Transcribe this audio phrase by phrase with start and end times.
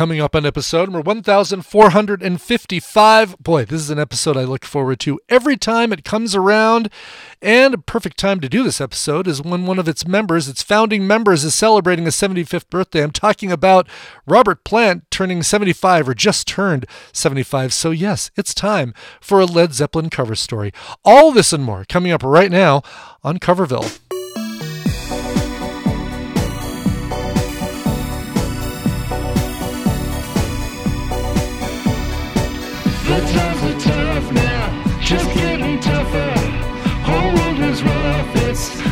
[0.00, 3.38] Coming up on episode number 1455.
[3.38, 6.88] Boy, this is an episode I look forward to every time it comes around.
[7.42, 10.62] And a perfect time to do this episode is when one of its members, its
[10.62, 13.02] founding members, is celebrating a 75th birthday.
[13.02, 13.86] I'm talking about
[14.26, 17.74] Robert Plant turning 75 or just turned 75.
[17.74, 20.72] So, yes, it's time for a Led Zeppelin cover story.
[21.04, 22.80] All this and more coming up right now
[23.22, 24.00] on Coverville.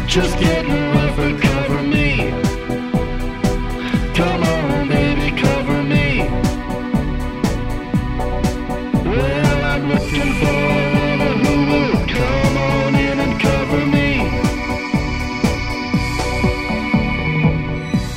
[0.08, 1.38] Just getting rougher.
[1.38, 2.30] Cover me.
[4.14, 5.18] Come on, in.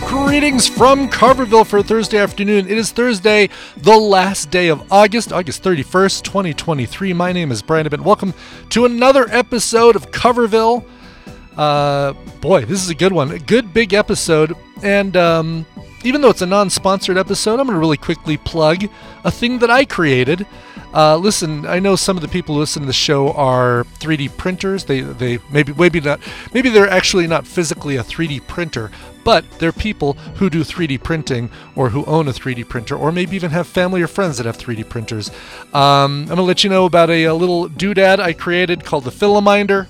[0.07, 2.67] Greetings from Coverville for Thursday afternoon.
[2.69, 7.11] It is Thursday, the last day of August, August 31st, 2023.
[7.11, 7.85] My name is Brian.
[8.01, 8.33] Welcome
[8.69, 10.85] to another episode of Coverville.
[11.57, 13.31] Uh, boy, this is a good one.
[13.31, 14.55] A good big episode.
[14.83, 15.65] And um,
[16.03, 18.85] even though it's a non sponsored episode, I'm going to really quickly plug
[19.23, 20.45] a thing that I created.
[20.93, 24.35] Uh, listen, I know some of the people who listen to the show are 3D
[24.37, 24.85] printers.
[24.85, 26.19] They, they maybe maybe not
[26.53, 28.91] maybe they're actually not physically a 3D printer,
[29.23, 33.35] but they're people who do 3D printing or who own a 3D printer, or maybe
[33.37, 35.29] even have family or friends that have 3D printers.
[35.73, 39.11] Um, I'm gonna let you know about a, a little doodad I created called the
[39.11, 39.87] Filaminder.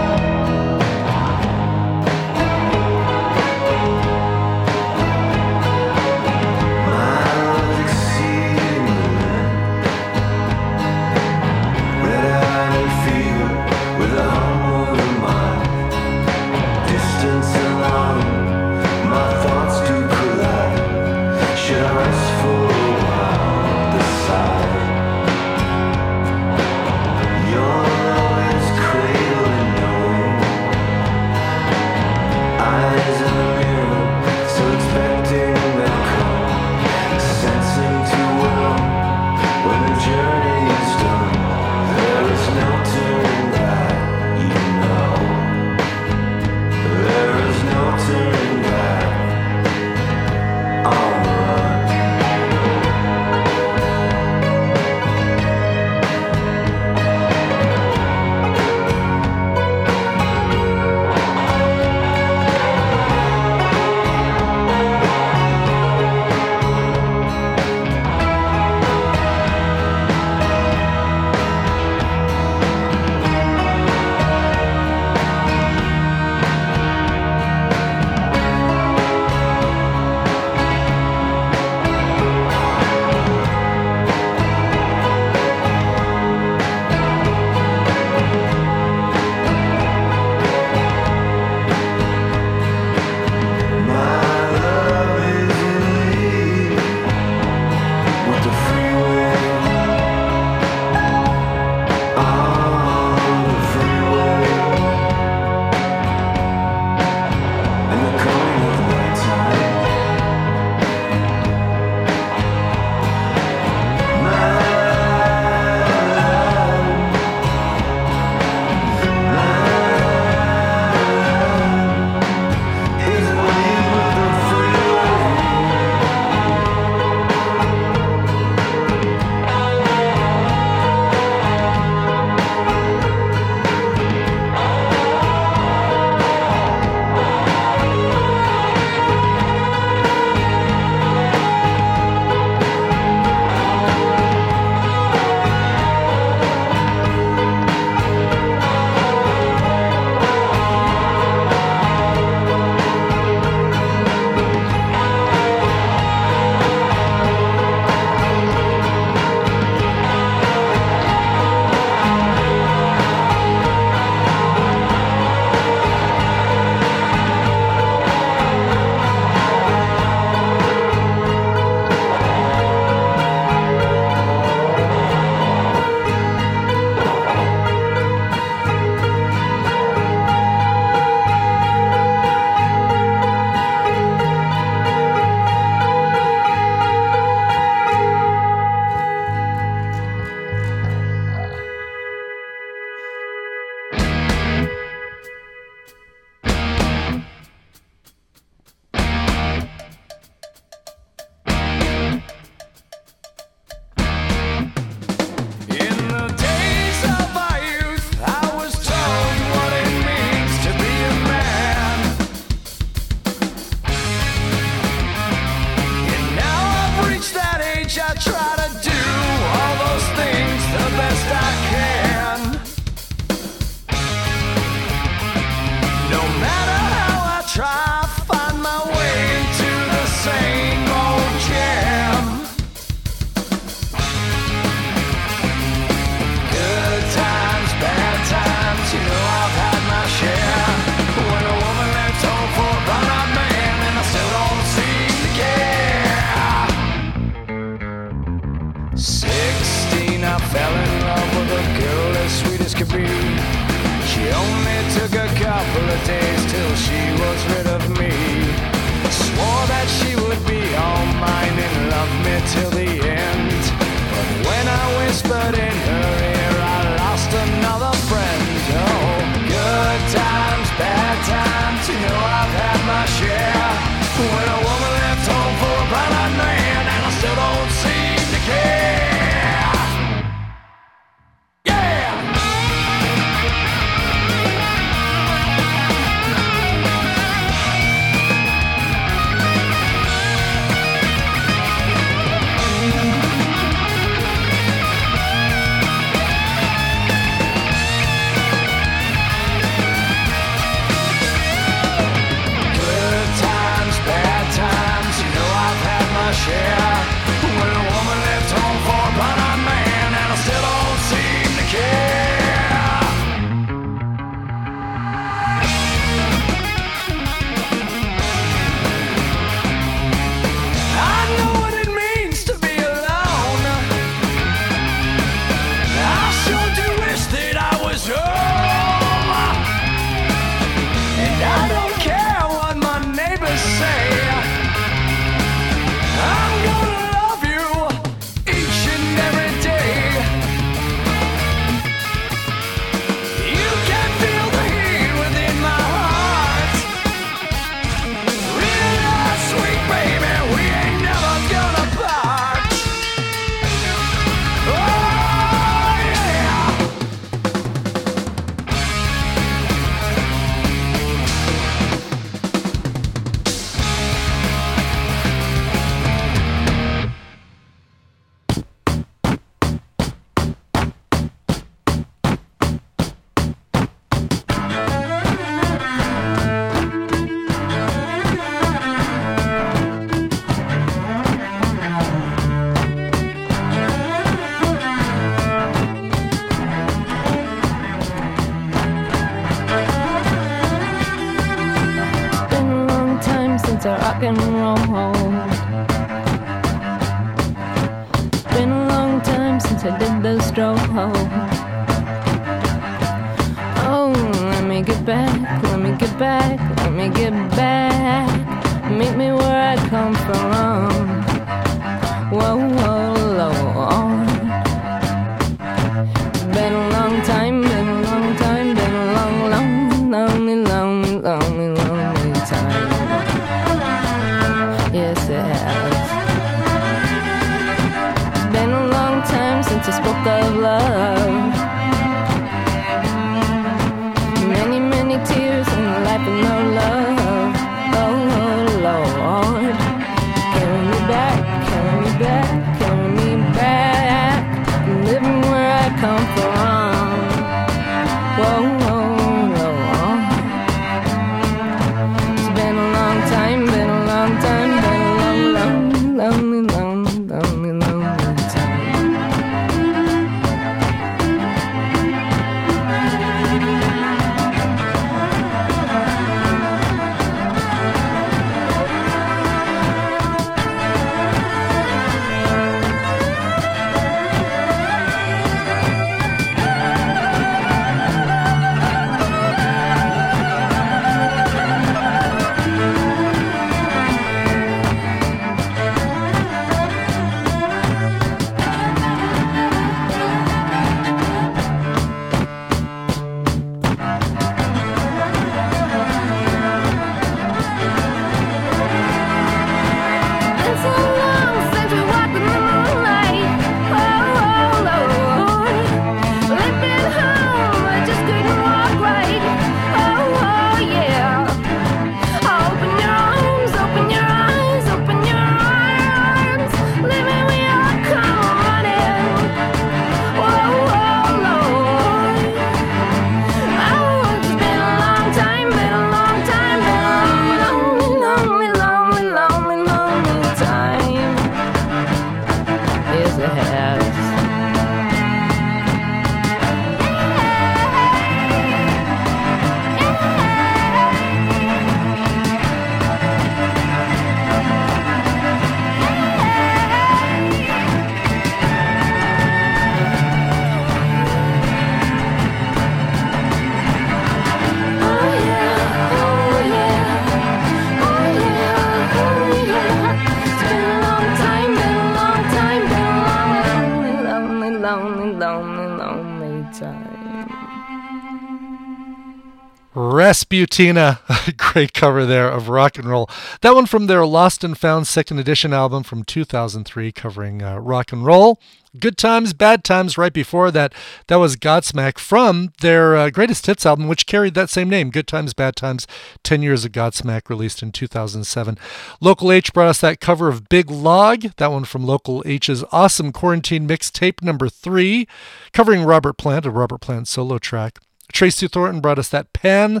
[570.50, 571.20] Rasputina,
[571.56, 573.30] great cover there of rock and roll.
[573.60, 578.12] That one from their Lost and Found second edition album from 2003, covering uh, rock
[578.12, 578.58] and roll.
[578.98, 580.92] Good Times, Bad Times, right before that,
[581.28, 585.28] that was Godsmack from their uh, greatest hits album, which carried that same name, Good
[585.28, 586.08] Times, Bad Times,
[586.42, 588.76] 10 Years of Godsmack, released in 2007.
[589.20, 593.30] Local H brought us that cover of Big Log, that one from Local H's awesome
[593.30, 595.28] quarantine mixtape number three,
[595.72, 598.00] covering Robert Plant, a Robert Plant solo track.
[598.32, 600.00] Tracy Thornton brought us that Pan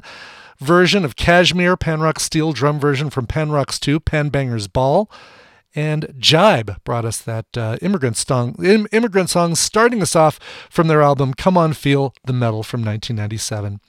[0.60, 5.10] version of Kashmir, Pan Rock steel drum version from Pan Rocks 2, Pan Bangerz Ball.
[5.72, 10.88] And Jibe brought us that uh, immigrant song, Im- immigrant song, starting us off from
[10.88, 13.80] their album "Come On Feel the Metal" from 1997.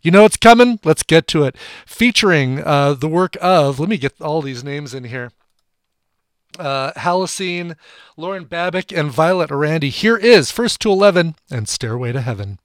[0.00, 0.78] You know it's coming.
[0.84, 1.56] Let's get to it.
[1.86, 5.32] Featuring uh, the work of, let me get all these names in here.
[6.56, 6.92] Uh,
[8.16, 9.90] Lauren Babic, and Violet Orlandi.
[9.90, 12.60] Here is First to Eleven and Stairway to Heaven.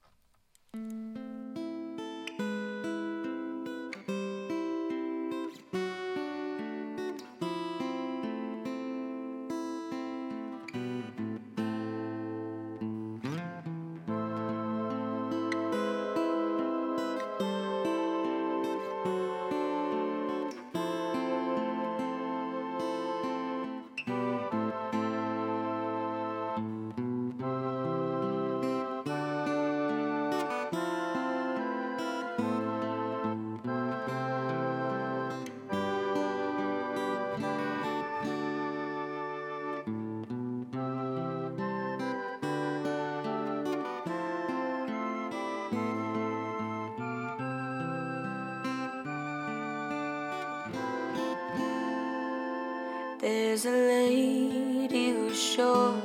[53.62, 56.00] There's a lady who's sure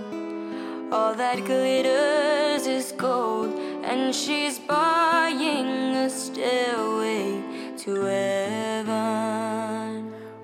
[0.92, 7.42] all that glitters is gold, and she's buying a stairway
[7.78, 8.02] to
[8.82, 8.92] heaven.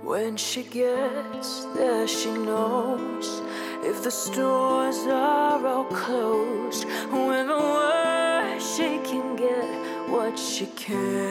[0.02, 3.42] When she gets there, she knows
[3.84, 6.86] if the stores are all closed.
[6.86, 11.31] With a word, she can get what she came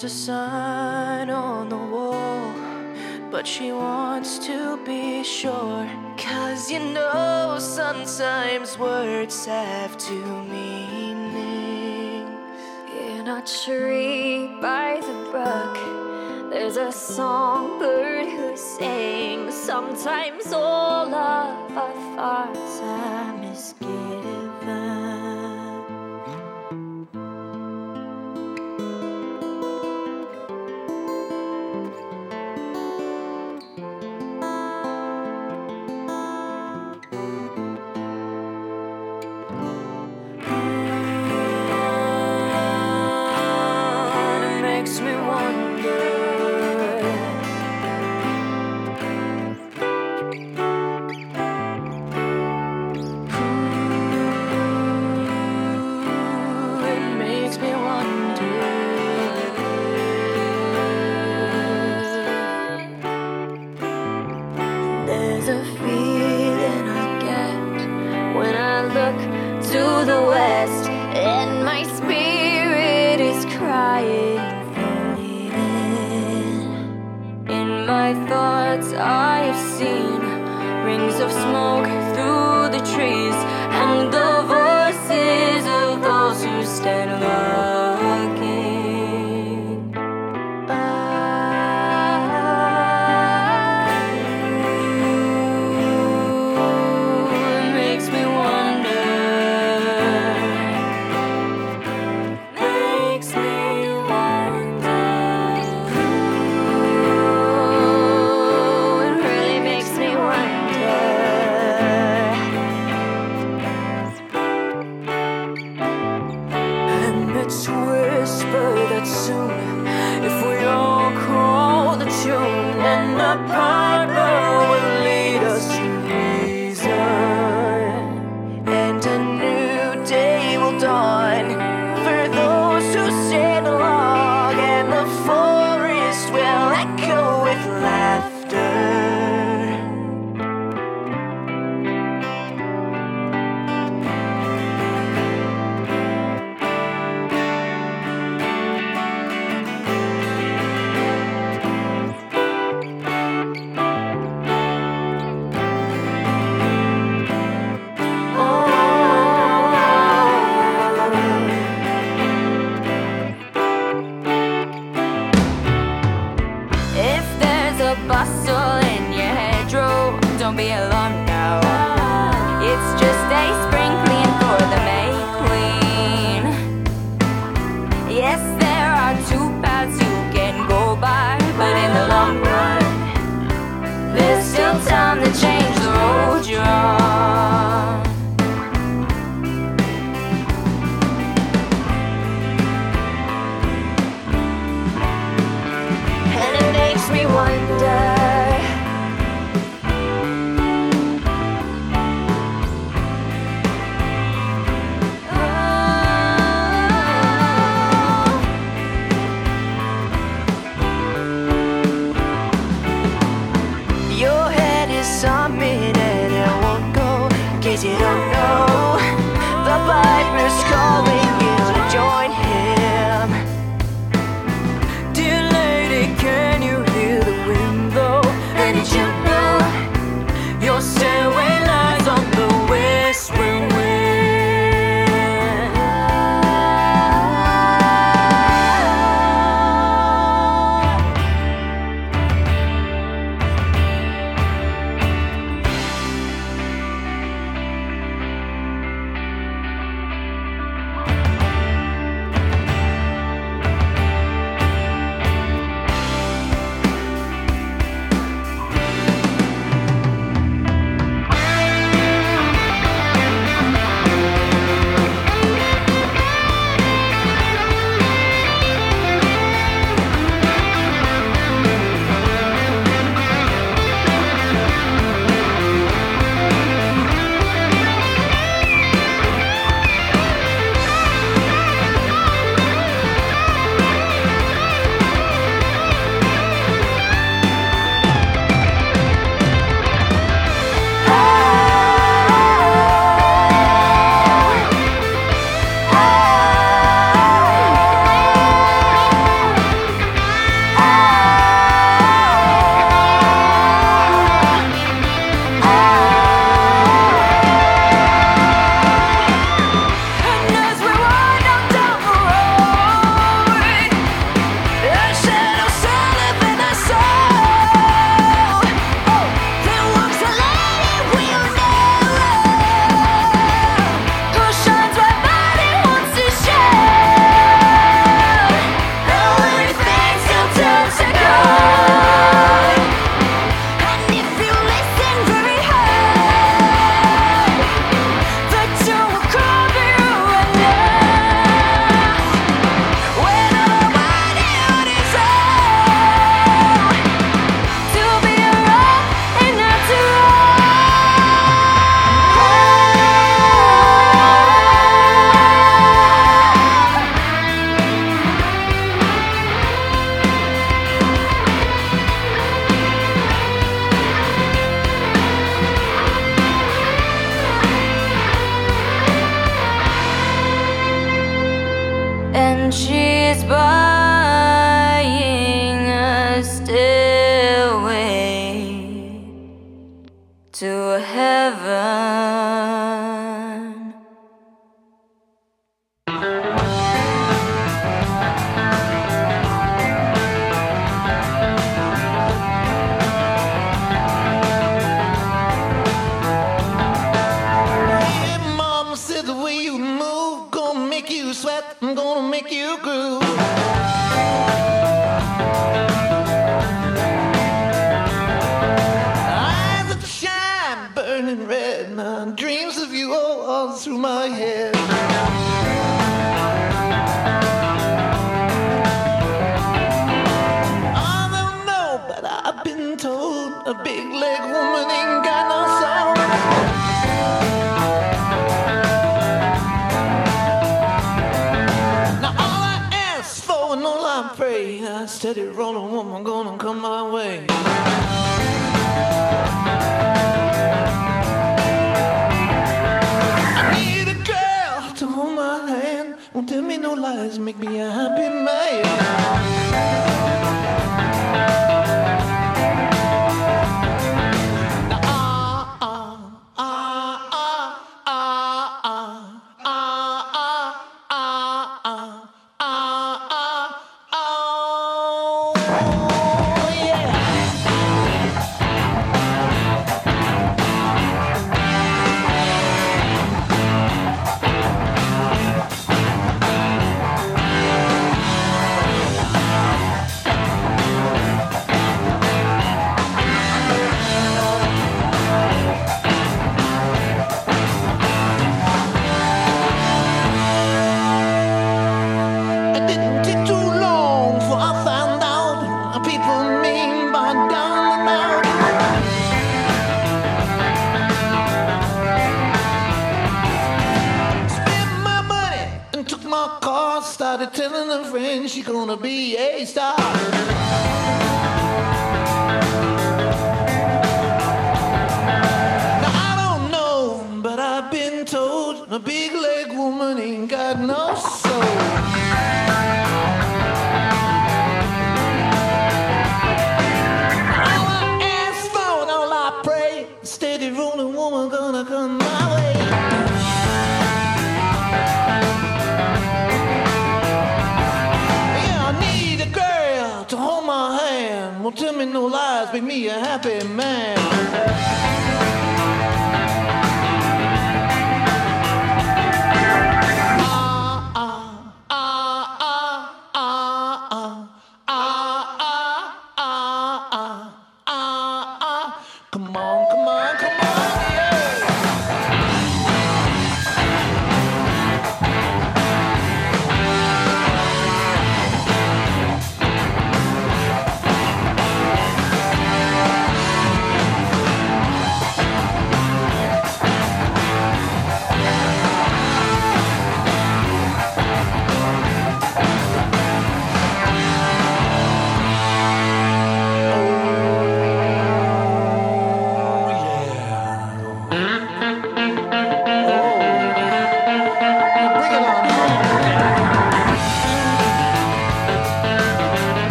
[0.00, 2.54] There's a sign on the wall,
[3.30, 5.86] but she wants to be sure.
[6.16, 12.30] Cause you know, sometimes words have two meanings.
[12.98, 15.76] In a tree by the brook,
[16.50, 19.52] there's a songbird who sings.
[19.52, 20.89] Sometimes all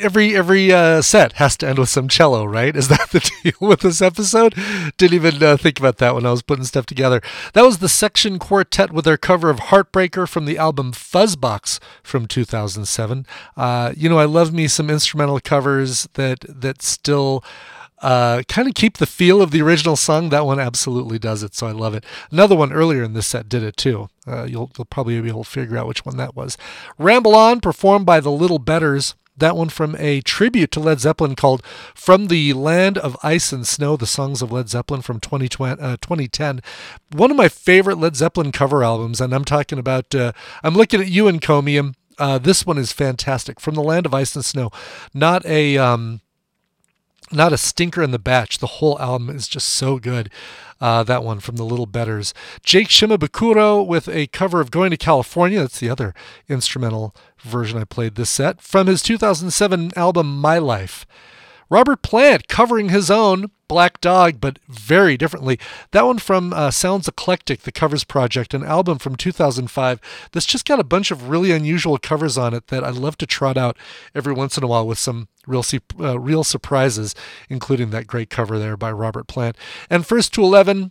[0.00, 2.74] every every uh, set has to end with some cello, right?
[2.74, 4.54] Is that the deal with this episode?
[4.96, 7.20] Didn't even uh, think about that when I was putting stuff together.
[7.52, 12.26] That was the Section Quartet with their cover of Heartbreaker from the album Fuzzbox from
[12.26, 13.26] 2007.
[13.56, 17.44] Uh, you know, I love me some instrumental covers that that still
[18.00, 20.30] uh, kind of keep the feel of the original song.
[20.30, 22.04] That one absolutely does it, so I love it.
[22.30, 24.08] Another one earlier in this set did it too.
[24.26, 26.56] Uh, you'll, you'll probably be able to figure out which one that was.
[26.98, 29.14] Ramble On, performed by the Little Betters.
[29.40, 31.62] That one from a tribute to Led Zeppelin called
[31.94, 35.96] From the Land of Ice and Snow, the songs of Led Zeppelin from 2020, uh,
[36.00, 36.60] 2010.
[37.12, 40.32] One of my favorite Led Zeppelin cover albums, and I'm talking about, uh,
[40.62, 41.94] I'm looking at you, Encomium.
[42.18, 43.58] Uh, this one is fantastic.
[43.58, 44.70] From the Land of Ice and Snow.
[45.14, 45.78] Not a.
[45.78, 46.20] Um,
[47.32, 48.58] not a stinker in the batch.
[48.58, 50.30] The whole album is just so good.
[50.80, 52.32] Uh, that one from the Little Betters.
[52.64, 55.60] Jake Shimabukuro with a cover of Going to California.
[55.60, 56.14] That's the other
[56.48, 61.06] instrumental version I played this set from his 2007 album My Life.
[61.68, 65.56] Robert Plant covering his own Black Dog, but very differently.
[65.92, 70.00] That one from uh, Sounds Eclectic, the covers project, an album from 2005
[70.32, 73.26] that's just got a bunch of really unusual covers on it that I love to
[73.26, 73.76] trot out
[74.12, 75.62] every once in a while with some real
[76.00, 77.14] uh, real surprises,
[77.48, 79.56] including that great cover there by Robert Plant.
[79.88, 80.90] And First to 11,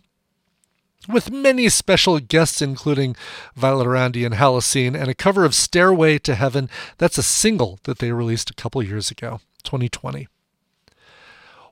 [1.06, 3.14] with many special guests, including
[3.54, 6.70] Violet Orlandi and Halocene, and a cover of Stairway to Heaven.
[6.96, 10.28] That's a single that they released a couple years ago, 2020.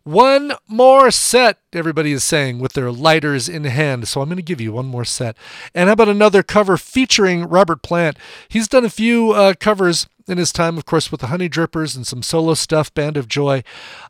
[0.09, 4.09] One more set, everybody is saying, with their lighters in hand.
[4.09, 5.37] So I'm going to give you one more set.
[5.75, 8.19] And how about another cover featuring Robert Plant?
[8.49, 12.07] He's done a few uh, covers in his time, of course, with the Honeydrippers and
[12.07, 13.63] some solo stuff, Band of Joy.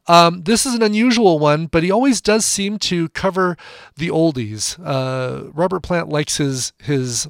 [0.07, 3.57] Um, this is an unusual one, but he always does seem to cover
[3.97, 4.79] the oldies.
[4.81, 7.27] Uh, Robert Plant likes his his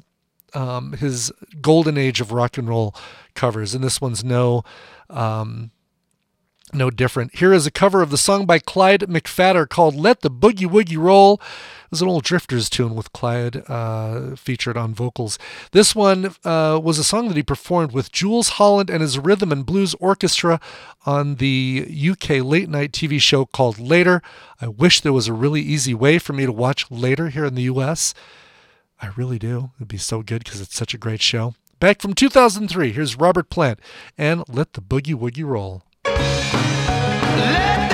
[0.53, 2.93] um, his golden age of rock and roll
[3.33, 4.63] covers, and this one's no.
[5.09, 5.71] Um,
[6.73, 7.35] no different.
[7.35, 10.97] Here is a cover of the song by Clyde McPhatter called Let the Boogie Woogie
[10.97, 11.35] Roll.
[11.35, 15.39] It was an old Drifters tune with Clyde uh, featured on vocals.
[15.71, 19.51] This one uh, was a song that he performed with Jools Holland and his rhythm
[19.51, 20.59] and blues orchestra
[21.05, 24.21] on the UK late night TV show called Later.
[24.61, 27.55] I wish there was a really easy way for me to watch Later here in
[27.55, 28.13] the US.
[29.01, 29.71] I really do.
[29.77, 31.55] It'd be so good because it's such a great show.
[31.79, 33.79] Back from 2003, here's Robert Plant
[34.17, 35.83] and Let the Boogie Woogie Roll.
[37.37, 37.88] Let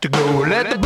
[0.00, 0.44] to go.
[0.48, 0.79] Let the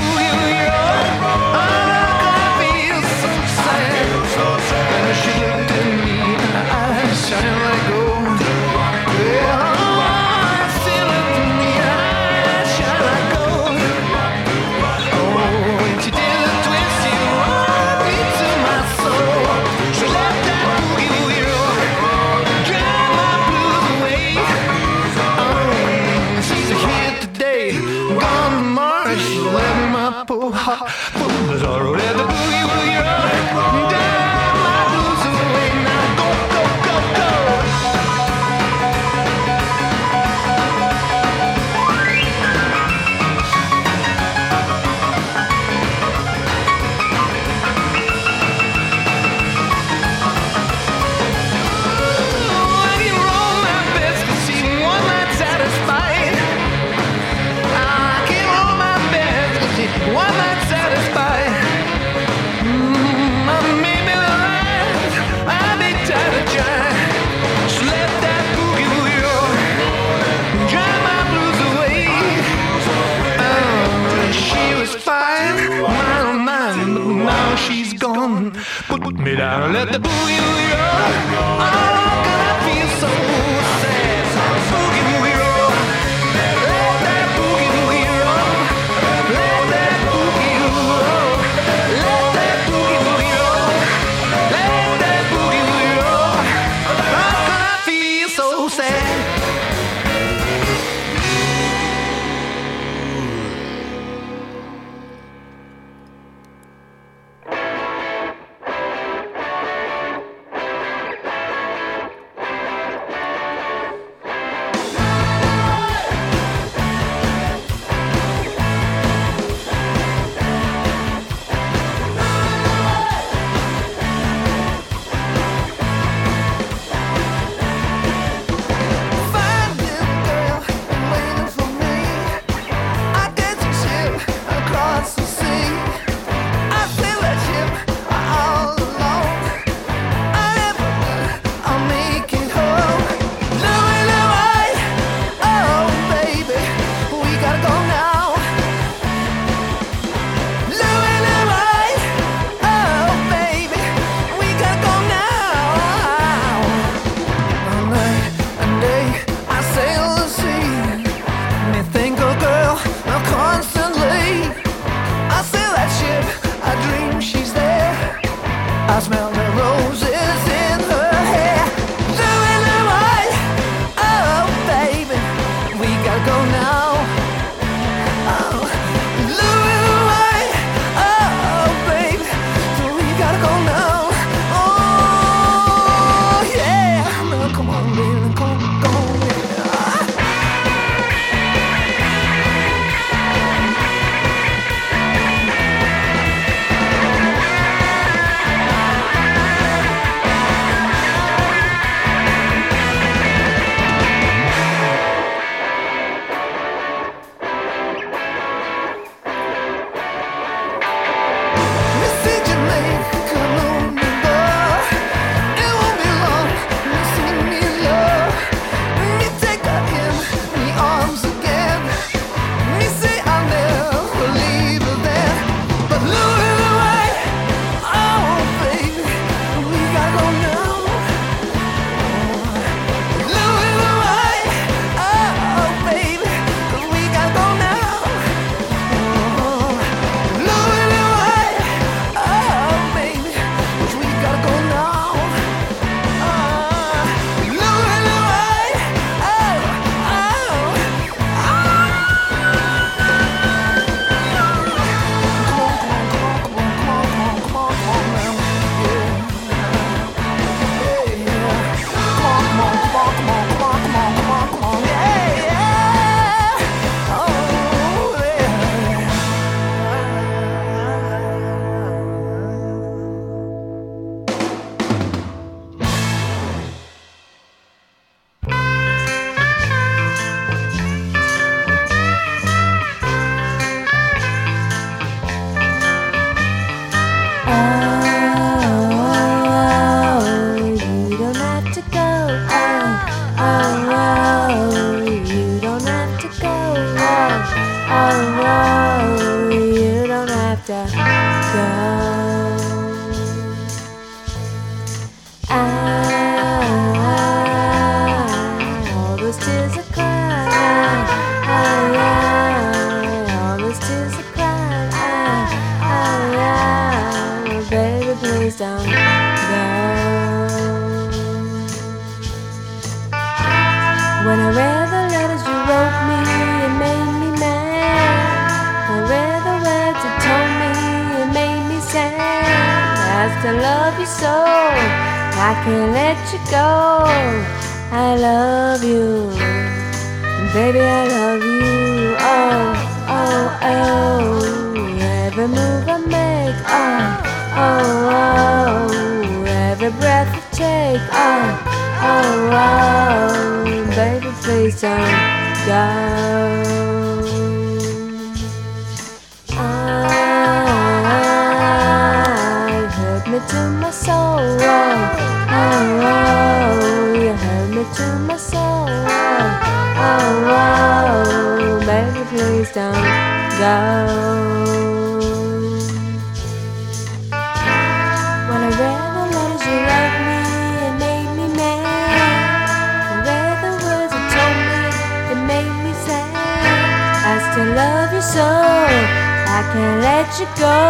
[387.55, 388.43] to love you so.
[388.43, 390.81] I can't let you go.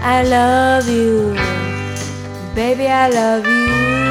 [0.00, 1.34] I love you,
[2.54, 2.86] baby.
[2.86, 4.09] I love you.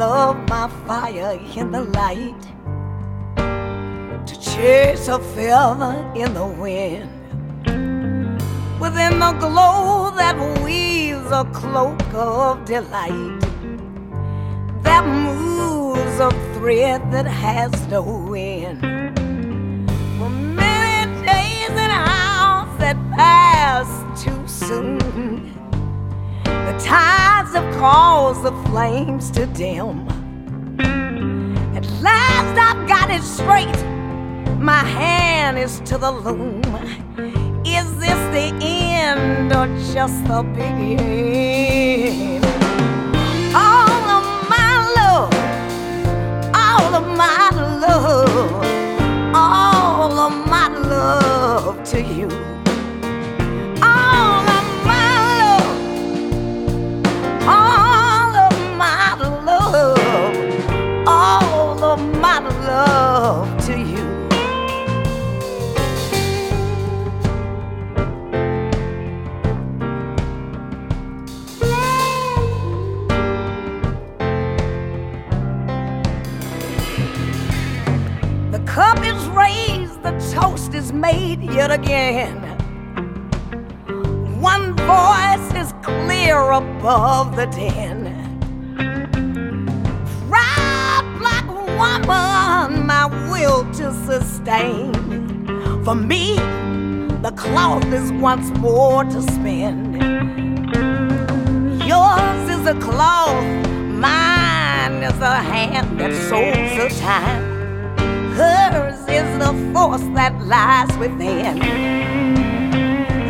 [0.00, 2.42] Love, my fire in the light,
[4.26, 7.10] to chase a feather in the wind,
[8.80, 13.40] within the glow that weaves a cloak of delight,
[14.82, 18.80] that moves a thread that has no end.
[20.18, 23.88] For many days and hours that pass
[24.24, 24.98] too soon.
[26.44, 30.06] The tides have caused the flames to dim.
[31.74, 33.80] At last I've got it straight.
[34.60, 36.62] My hand is to the loom.
[37.66, 42.44] Is this the end or just the beginning?
[43.52, 44.24] All of
[44.54, 45.34] my love,
[46.54, 47.50] all of my
[47.84, 48.64] love,
[49.34, 52.28] all of my love to you.
[81.00, 82.36] Made yet again.
[84.38, 88.00] One voice is clear above the din.
[90.28, 94.92] Proud black woman, my will to sustain.
[95.84, 96.36] For me,
[97.22, 99.78] the cloth is once more to spin.
[101.86, 103.44] Yours is a cloth,
[104.06, 107.42] mine is a hand that sews the time.
[108.34, 108.89] Hers
[109.40, 111.56] the force that lies within.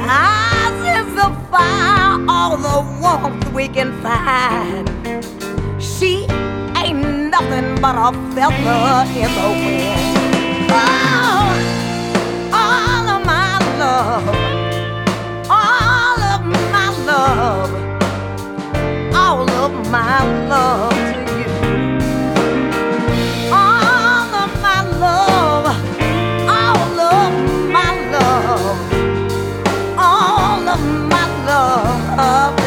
[0.02, 4.90] Ours is the fire, all the warmth we can find.
[5.80, 6.26] She
[6.82, 10.70] ain't nothing but a feather in the wind.
[10.72, 11.46] Oh,
[12.64, 14.26] all of my love,
[15.48, 16.40] all of
[16.74, 17.70] my love,
[19.14, 20.18] all of my
[20.48, 21.19] love
[32.20, 32.59] love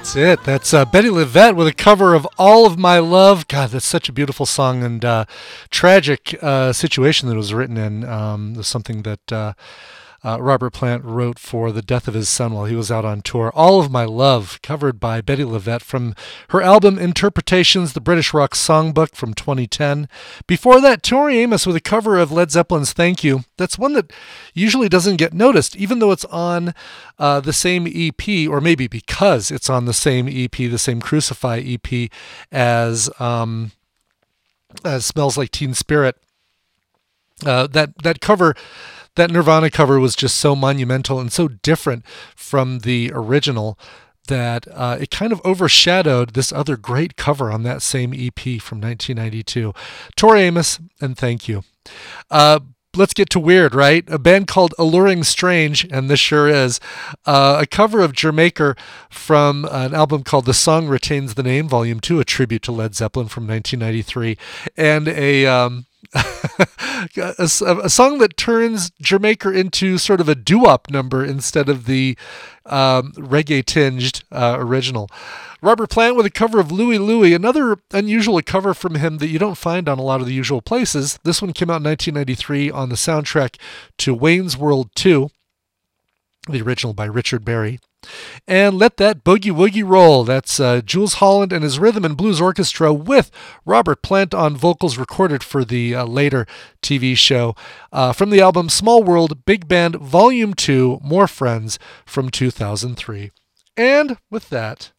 [0.00, 0.44] That's it.
[0.44, 4.08] That's uh, Bettye LaVette with a cover of "All of My Love." God, that's such
[4.08, 5.26] a beautiful song and uh,
[5.68, 8.04] tragic uh, situation that it was written in.
[8.04, 9.30] Um, something that
[10.24, 13.22] uh, Robert Plant wrote for the death of his son while he was out on
[13.22, 13.50] tour.
[13.54, 16.14] "All of My Love," covered by Bettye LaVette from
[16.50, 20.08] her album Interpretations, the British rock songbook from 2010.
[20.46, 24.12] Before that, Tori Amos with a cover of Led Zeppelin's "Thank You." That's one that
[24.54, 26.74] usually doesn't get noticed, even though it's on
[27.18, 31.62] uh, the same EP, or maybe because it's on the same EP, the same Crucify
[31.64, 32.10] EP
[32.52, 33.72] as um,
[34.84, 36.16] as "Smells Like Teen Spirit."
[37.44, 38.54] Uh, that that cover,
[39.16, 42.04] that Nirvana cover, was just so monumental and so different
[42.34, 43.78] from the original
[44.26, 48.80] that uh, it kind of overshadowed this other great cover on that same EP from
[48.80, 49.74] 1992.
[50.16, 51.64] Tori Amos, and thank you.
[52.30, 52.60] Uh,
[52.96, 54.04] let's get to weird, right?
[54.08, 56.80] A band called Alluring Strange, and this sure is
[57.26, 58.76] uh, a cover of D'yer Mak'er
[59.10, 62.94] from an album called The Song Retains the Name, Volume 2, a tribute to Led
[62.94, 64.38] Zeppelin from 1993,
[64.76, 65.46] and a.
[65.46, 71.86] Um, a, a song that turns Jamaica into sort of a doo-wop number instead of
[71.86, 72.16] the
[72.66, 75.08] um, reggae-tinged uh, original.
[75.62, 79.38] Robert Plant with a cover of Louie Louie, another unusual cover from him that you
[79.38, 81.18] don't find on a lot of the usual places.
[81.22, 83.56] This one came out in 1993 on the soundtrack
[83.98, 85.28] to Wayne's World 2,
[86.48, 87.78] the original by Richard Berry.
[88.46, 90.24] And let that boogie woogie roll.
[90.24, 93.30] That's uh, Jools Holland and his rhythm and blues orchestra with
[93.64, 96.46] Robert Plant on vocals recorded for the uh, later
[96.82, 97.54] TV show
[97.92, 103.30] uh, from the album Small World Big Band Volume 2 More Friends from 2003.
[103.76, 104.92] And with that,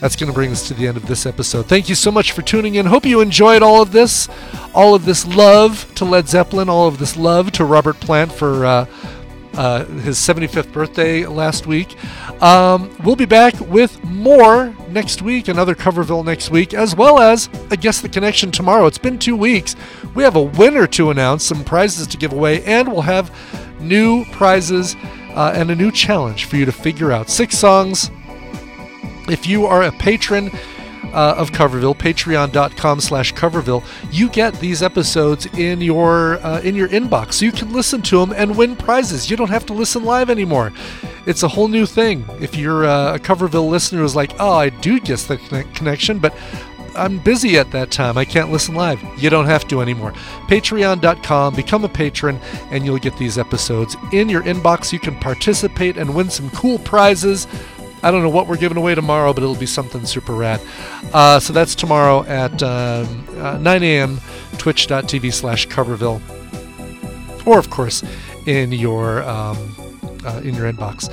[0.00, 1.66] that's going to bring us to the end of this episode.
[1.66, 2.86] Thank you so much for tuning in.
[2.86, 4.28] Hope you enjoyed all of this,
[4.74, 8.66] all of this love to Led Zeppelin, all of this love to Robert Plant for
[8.66, 8.86] uh,
[9.56, 11.96] uh, his 75th birthday last week.
[12.42, 17.48] Um, we'll be back with more next week, another Coverville next week, as well as
[17.70, 18.86] a Guess the Connection tomorrow.
[18.86, 19.74] It's been two weeks.
[20.14, 23.34] We have a winner to announce, some prizes to give away, and we'll have
[23.80, 24.96] new prizes
[25.34, 27.28] uh, and a new challenge for you to figure out.
[27.28, 28.10] Six songs.
[29.28, 30.50] If you are a patron,
[31.16, 33.82] uh, of Coverville, patreon.com slash Coverville,
[34.12, 37.34] you get these episodes in your uh, in your inbox.
[37.34, 39.30] So you can listen to them and win prizes.
[39.30, 40.72] You don't have to listen live anymore.
[41.26, 42.24] It's a whole new thing.
[42.40, 45.38] If you're uh, a Coverville listener who's like, oh, I do get the
[45.74, 46.36] connection, but
[46.94, 48.16] I'm busy at that time.
[48.16, 49.02] I can't listen live.
[49.18, 50.12] You don't have to anymore.
[50.48, 52.40] Patreon.com, become a patron,
[52.70, 54.92] and you'll get these episodes in your inbox.
[54.92, 57.46] You can participate and win some cool prizes.
[58.02, 60.60] I don't know what we're giving away tomorrow, but it'll be something super rad.
[61.12, 64.20] Uh, so that's tomorrow at um, uh, 9 a.m.
[64.58, 66.20] twitch.tv slash coverville.
[67.46, 68.02] Or, of course,
[68.46, 69.22] in your.
[69.22, 69.74] Um,
[70.24, 71.08] uh, in your inbox.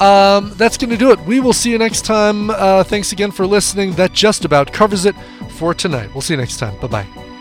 [0.00, 1.20] Um, that's going to do it.
[1.26, 2.48] We will see you next time.
[2.48, 3.92] Uh, thanks again for listening.
[3.92, 5.14] That just about covers it
[5.58, 6.08] for tonight.
[6.14, 6.78] We'll see you next time.
[6.80, 7.33] Bye bye.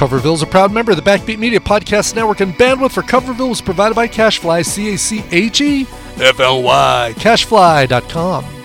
[0.00, 3.50] Coverville is a proud member of the Backbeat Media Podcast Network, and bandwidth for Coverville
[3.50, 5.86] was provided by Cachefly, C A C H E
[6.16, 8.59] F L Y, cachefly.com.